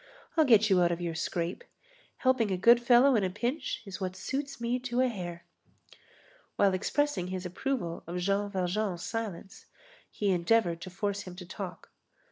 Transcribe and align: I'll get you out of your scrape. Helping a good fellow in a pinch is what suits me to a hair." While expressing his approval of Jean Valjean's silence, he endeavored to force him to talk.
I'll 0.35 0.45
get 0.45 0.67
you 0.67 0.81
out 0.81 0.91
of 0.91 0.99
your 0.99 1.13
scrape. 1.13 1.63
Helping 2.17 2.49
a 2.49 2.57
good 2.57 2.81
fellow 2.81 3.15
in 3.15 3.23
a 3.23 3.29
pinch 3.29 3.83
is 3.85 4.01
what 4.01 4.15
suits 4.15 4.59
me 4.59 4.79
to 4.79 4.99
a 5.01 5.07
hair." 5.07 5.45
While 6.55 6.73
expressing 6.73 7.27
his 7.27 7.45
approval 7.45 8.03
of 8.07 8.17
Jean 8.17 8.49
Valjean's 8.49 9.03
silence, 9.03 9.67
he 10.09 10.31
endeavored 10.31 10.81
to 10.81 10.89
force 10.89 11.21
him 11.21 11.35
to 11.35 11.45
talk. 11.45 11.91